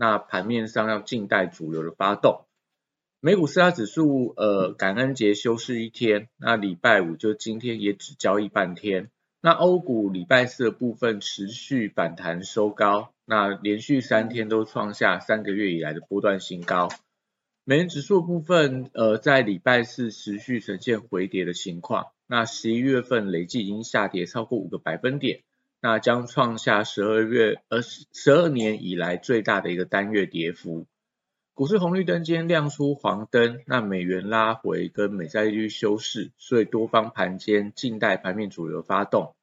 [0.00, 2.44] 那盘面上要静待主流的发动，
[3.18, 9.10] 美股四大指数呃感恩节休市一天，那礼拜五就今天也只交易半天。
[9.40, 16.88] 那欧股礼拜四的部分持续反弹收高，那连续三天都创下三个月以来的波段新高。
[17.64, 25.42] 美元指数部分呃在礼拜四持续呈现回跌的情况，那十一月份累计已经下跌超过五个百分点。
[25.80, 30.86] 那将创下十二月呃十二年以来最大的一个单月跌幅。
[31.54, 39.34] 股市红绿灯今天亮出黄灯，那美元拉回跟美债利率修饰，所以多方盘间静待盘面主流发动。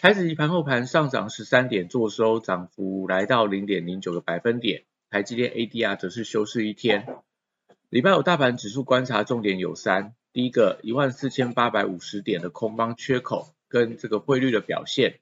[0.00, 4.84] 台指期盘后盘上涨十三点，做收涨幅来到零点零九个百分点。
[5.10, 7.06] 台积电 ADR 则是休市一天。
[7.90, 15.20] 礼拜五大盘指数观察重点有三：第一个一万四千八百五十点的空方缺口跟这个汇率的表现。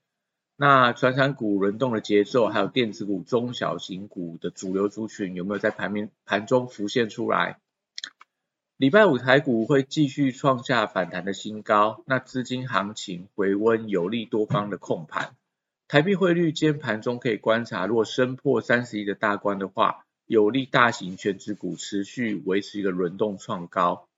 [0.63, 7.59] 那传产股轮动的节奏，还有电子股、中小型股的主流族群，有没有在盘面盘中浮现出来？
[8.77, 15.35] 礼拜五台股会继续创下反弹的新高，那资金行情回温，有利多方的控盘。
[15.89, 24.10] 台币汇率间盘中可以观察，如果升破三十亿的大关的话，有利大型全指股持续维持一个轮动创高。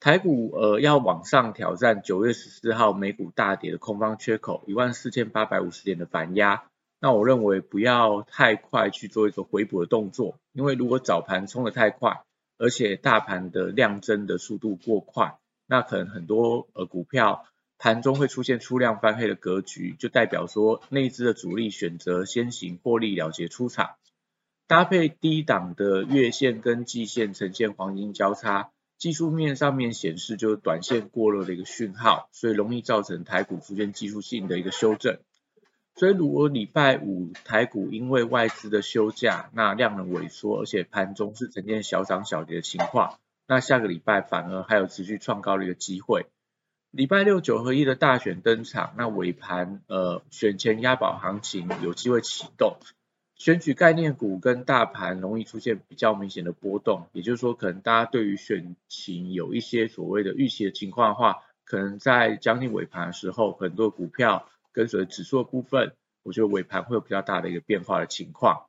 [0.00, 6.64] 台股呃要往上挑战九月十四号美股大跌的空方缺口一万四千八百五十点的反压，
[6.98, 12.22] 那我认为不要太快去做一个回补的动作，因为如果早盘冲得太快，
[12.56, 17.44] 而且大盘的量增的速度过快，那可能很多呃股票
[17.76, 23.96] 盘中会出现出量翻黑的格局，就代表说内资的主力选择先行获利了结出场，
[24.66, 28.70] 搭配低档的月线跟季线呈现黄金交叉。
[29.00, 35.18] 技术面上面显示就是短线过热的一个讯号，所以容易造成台股出现技术性的一个修正。
[35.96, 43.18] 所以如果礼拜五台股因为外资的休假，那量能萎缩，而且盘中是呈现小涨小跌的情况，
[43.48, 46.26] 那下个礼拜反而还有持续创高的一个机会。
[46.90, 52.76] 礼拜六九合一的大选登场，那尾盘呃选前押宝行情有机会启动。
[53.40, 68.66] 选举概念股跟大盘容易出现比较明显的波动，也就是说，可能大家对于选情有一些所谓的预期的情况的话，可能在将近尾盘的时候，很多股票跟随指数的部分，我觉得尾盘会有比较大的一个变化的情况。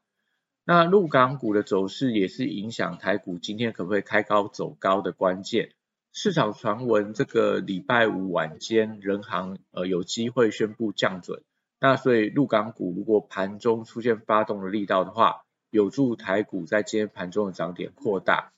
[0.64, 5.72] 那陆港股的走势也是影响台股今天可不可以开高走高的关键。
[6.14, 11.44] 市场传闻这个礼拜五晚间，人行呃有机会宣布降准。
[11.84, 18.52] 那所以陆港股如果盘中出现发动的力道的话，有助台股在今天盘中的涨点扩大。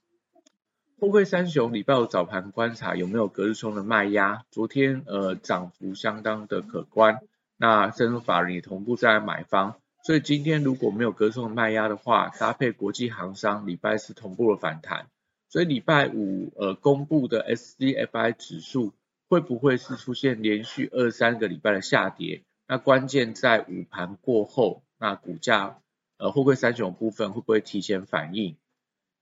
[0.99, 7.21] 富贵三雄礼拜五早盘观察有没有隔日冲的卖压，昨天呃涨幅相当的可观，
[7.55, 15.07] 那深入法人也同步在买方，所以今天如果没有隔日冲的卖压的话，搭配国际行商礼拜四同步的反弹，
[15.47, 18.91] 所以礼拜五呃公布的 SCFI 指数
[19.29, 22.43] 会不会是出现连续二三个礼拜的下跌？
[22.67, 25.79] 那关键在午盘过后，那股价
[26.17, 28.55] 呃货柜三雄部分会不会提前反应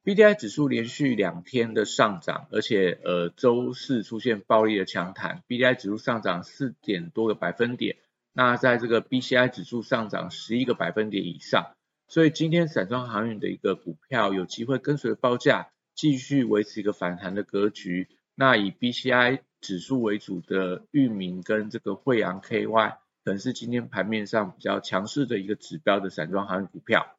[0.04, 7.98] ？B D I 指数连续两天的上涨，而且呃周四出现暴力的强弹，B D I 指数上涨四点多个百分点，
[8.34, 11.76] 那在这个 B C I 指数上涨十一个百分点以上，
[12.08, 18.08] 所以今天散装航运的一个股票有机会跟随报价继续维持一个反弹的格局。
[18.34, 22.98] 那以 B C I 指数为主的域名跟这个惠阳 K Y。
[23.24, 27.16] 可能是今天盘面上比较强势的一个指标的散装航运股票。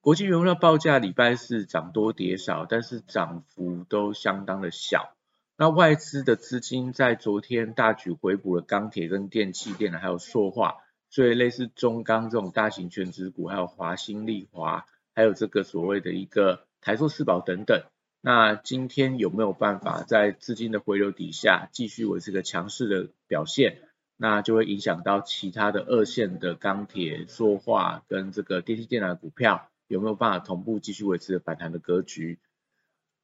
[0.00, 5.14] 国际原料报价礼拜四涨多跌少，但是涨幅都相当的小。
[5.56, 10.78] 那外资的资金在昨天大举回补了钢铁跟电器电还有塑化，
[11.08, 14.84] 所以类似中钢这种大型全值股，还有华兴利华，
[15.14, 17.82] 还有这个所谓的一个台塑四宝等等。
[18.20, 23.78] 那今天有没有办法在资金的回流底下继续维持个强势的表现？
[24.16, 32.38] 那就会影响到其他的二线的钢铁、塑化跟这个电器电缆股票有没有办法同步继续维持反弹的格局。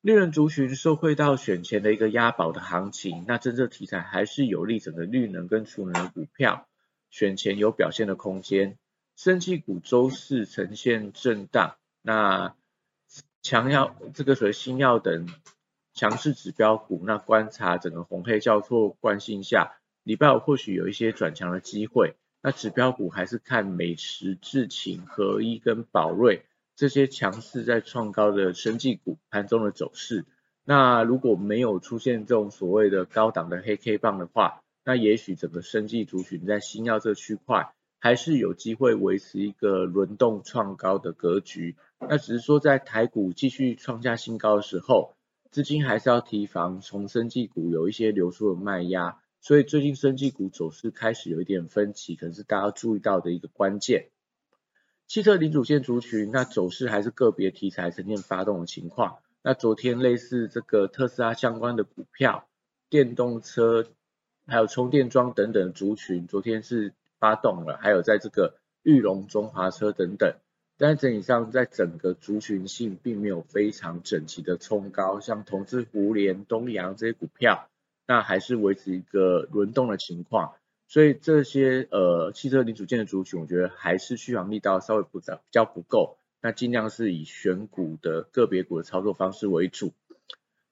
[0.01, 6.67] 绿能族群受惠到选前的一个押宝的行情，那真正题材还是有利整个绿能跟储能的股票
[7.11, 8.79] 选前有表现的空间。
[9.15, 12.55] 升气股周四呈现震荡，那
[13.43, 15.29] 强药这个所谓新药等
[15.93, 19.80] 强势指标股，那观察整个红黑交错惯性下，
[20.11, 22.17] 礼拜五或许有一些转强的机会。
[22.43, 26.43] 那指标股还是看美食、智勤、合一跟宝瑞
[26.75, 30.25] 这些强势在创高的生技股盘中的走势。
[30.65, 41.77] 那如果没有出现这种所谓的高档的黑 K 棒的话，那也许整个生技族群在新药这区块还是有机会维持一个轮动创高的格局。
[42.01, 45.15] 那只是说在台股继续创下新高的时候，
[45.53, 49.21] 资金还是要提防从生技股有一些流出的卖压。
[49.41, 54.11] 所以最近生技股走势开始有一点分歧，可能是大家注意到的一个关键。
[55.07, 59.19] 汽车零组件族群，那走势还是个别题材呈现发动的情况。
[59.43, 62.47] 那昨天类似这个特斯拉相关的股票、
[62.91, 63.87] 电动车、
[64.47, 70.35] 还有充电桩等等族群，昨天是发动了，还有在这个玉龙、中华车等等。
[70.77, 77.70] 但整体上，在整个族群性并没有非常整齐的冲高，像同志、湖联、东阳这些股票。
[78.11, 80.55] 那还是维持一个轮动的情况，
[80.89, 89.93] 所以这些呃汽车零组件的族群，我觉得还是续航力道稍微不比较不够，那尽量是以选股的个别股的操作方式为主。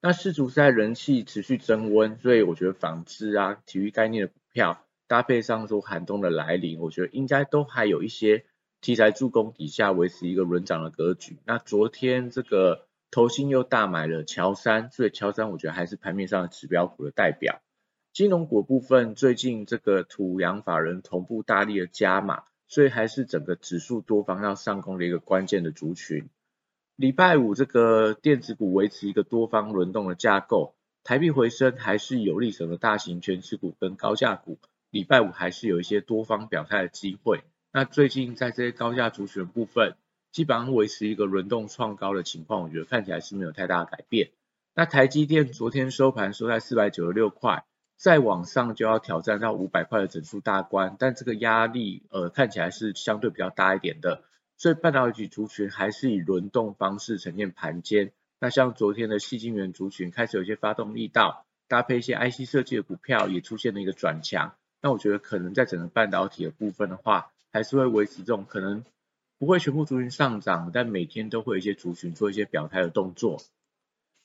[0.01, 8.47] 那市足在人气持续增温，所以我觉得纺织啊、体育概念的股票搭配上说寒冬的来临，我觉得应该都还有一些
[8.81, 11.39] 题材助攻底下维持一个轮涨的格局。
[11.45, 12.88] 那昨天这个。
[13.11, 17.63] 投信又大买了乔山，所以乔山我觉得还是盘面上的指标股的代表。
[18.13, 26.29] 金融股部分最近这个土洋法人同步大力的加码，所以还是整个指数多方向上攻的一个关键的族群。
[26.97, 34.59] 礼拜五这个电子股维持一个多方轮动的架构，台币回升还是有利整个大型全持股跟高价股。
[34.91, 37.43] 礼拜五还是有一些多方表态的机会。
[37.73, 39.95] 那最近在这些高价族群部分。
[40.31, 44.31] 基本上维持一个轮动创高的情况，我觉得看起来是没有太大的改变。
[44.75, 47.65] 那台积电昨天收盘收在四百九十六块，
[47.97, 54.23] 再往上就要挑战到五百块的整数大关，但这个压力呃看起来是相对比较大一点的，
[54.57, 58.13] 所以半导体族群还是以轮动方式呈现盘间。
[58.39, 64.55] 那像昨天的细晶圆族群开始有些发动力道，搭配一些 IC 设计的股票也出现了一个转强。
[64.81, 68.85] 那我觉得可能在整个半导体的部分的话，还是会维持这种可能。
[69.39, 73.41] 不会全部族群上涨，但每天都会有一些族群做一些表态的动作。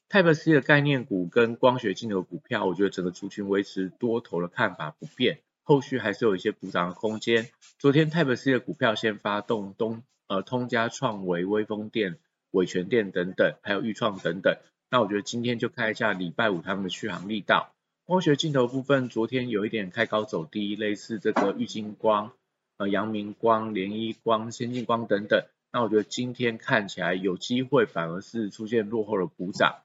[0.10, 7.50] Type C 的概念股跟光学镜头股票，我觉得整个族群维持多头的看法不变，后续还是有一些补涨的空间。
[7.80, 12.18] 昨天 Type C 的股票先发动，东呃通家创维、微风电、
[12.51, 14.57] 伟全电等等，还有裕创等等。
[14.89, 17.71] 那我觉得今天就看一下礼拜五他们的续航力道。
[18.06, 22.31] 光学镜头部分，昨天有一点开高走低，类似这个玉金光。
[22.78, 29.81] 呃，阳明光、联一光、先进光等等，那我觉得今天看起来有机会，反而是出现落后的补涨。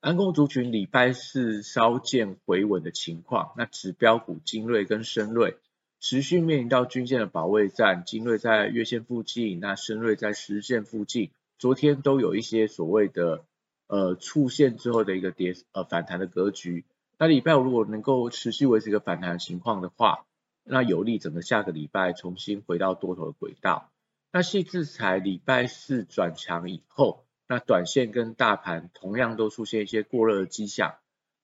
[0.00, 5.56] 安工族群礼拜四稍见回稳的情况，那指标股精锐跟深锐
[5.98, 13.44] 持续面临到均线的保卫战，精锐在月线附近，那深锐在十线附近，昨天都有一些所谓的
[13.86, 16.84] 呃触线之后的一个跌呃反弹的格局。
[17.16, 20.26] 那礼拜五如果能够持续维持一个反弹情况的话，
[20.64, 23.90] 那有利整个下个礼拜重新回到多头的轨道。
[24.32, 30.96] 那细制裁礼拜四转强以后，那短线跟大盘同样都出现一些过热的迹象。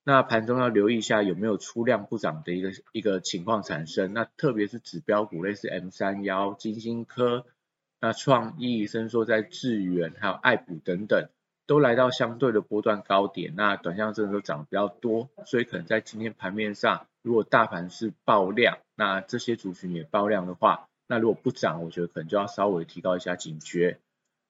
[0.03, 4.11] 那盘中要留意一下有没有出量不涨的一个一个情况产生。
[4.13, 7.45] 那特别是指标股类似 M 三幺、金星科、
[7.99, 11.29] 那创意、伸缩在智远还有爱普等等，
[11.67, 13.53] 都来到相对的波段高点。
[13.55, 17.05] 那短线真的都涨得比较多，所以可能在今天盘面上。
[17.21, 23.99] 如果大盘是爆量，那这些族群也爆量的话，那如果不涨，我觉得可能就要稍微提高一下警觉。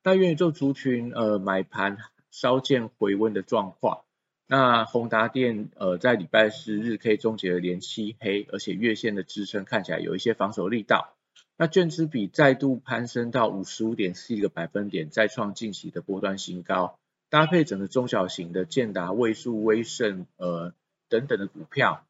[0.03, 1.97] 那元宇宙族群呃买盘
[2.31, 4.03] 稍见回温的状况，
[4.47, 11.13] 那宏达电呃在礼拜四日 K 终结了连七黑，而且月线的支撑看起来有一些防守力道。
[11.57, 16.97] 那券资比再度攀升到五十五点四一个百分点，再创近期的波段新高。
[17.29, 20.73] 搭配整个中小型的建达、位数、威盛呃
[21.07, 22.03] 等等的股票。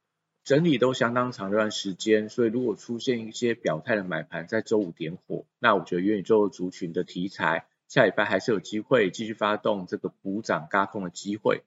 [0.43, 11.61] 整理都相当长一段时间，所以如果出现一些表态的买盘在周五点火，那我觉得元宇宙族群的题材下礼拜还是有机会继续发动这个补涨嘎空的机会。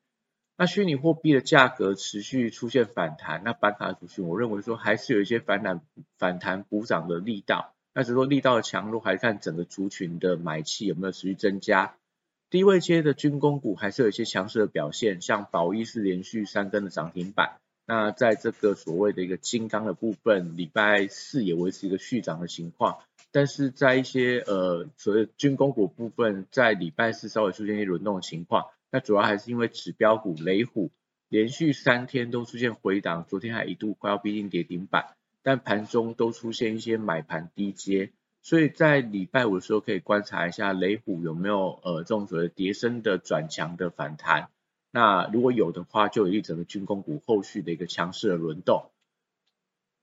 [0.56, 5.80] 那虚拟货币的价格持续出现反弹，那板卡族群我认为说还是有一些反弹
[6.18, 11.94] 反弹补涨的力道，那只是说力道的强弱还看整个族群的买气有没有持续增加。
[12.50, 17.58] 低位阶的军工股还是有一些强势的表现，像宝一是连续三根的涨停板。
[17.86, 22.98] 那在这个所谓的一个金刚的部分，礼拜四也维持一个续涨的情况。
[23.30, 30.90] 但是在一些呃所谓军工股部分，在礼拜四稍微出现一些轮动的情况，那主要还是因为指标股雷虎
[31.28, 44.48] 连续三天都出现回档，昨天还一度快要逼近跌停板，但盘中都出现一些买盘低接，所以在礼拜五的时候可以观察一下雷虎有没有呃这种所谓跌升的转强的反弹，
[44.94, 48.92] 那如果有的话，就有一整个军工股后续的一个强势的轮动。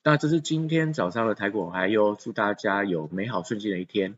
[0.03, 4.17] 那这是今天早上的台股，还有祝大家有美好顺境的一天。